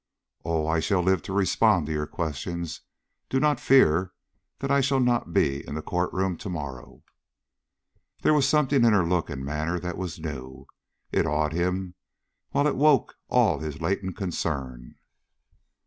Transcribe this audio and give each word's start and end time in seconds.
"Oh, 0.43 0.65
I 0.65 0.79
shall 0.79 1.01
live 1.03 1.21
to 1.21 1.31
respond 1.31 1.85
to 1.85 1.91
your 1.91 2.07
questions. 2.07 2.81
Do 3.29 3.39
not 3.39 3.59
fear 3.59 4.13
that 4.57 4.71
I 4.71 4.81
shall 4.81 4.99
not 4.99 5.31
be 5.31 5.63
in 5.67 5.75
the 5.75 5.83
court 5.83 6.11
room 6.11 6.37
to 6.37 6.49
morrow." 6.49 7.03
There 8.23 8.33
was 8.33 8.49
something 8.49 8.83
in 8.83 8.93
her 8.93 9.05
look 9.05 9.29
and 9.29 9.45
manner 9.45 9.79
that 9.79 9.99
was 9.99 10.17
new. 10.19 10.65
It 11.11 11.27
awed 11.27 11.53
him, 11.53 11.93
while 12.49 12.65
it 12.65 12.75
woke 12.77 13.13
all 13.29 13.59
his 13.59 13.79
latent 13.79 14.17
concern. 14.17 14.95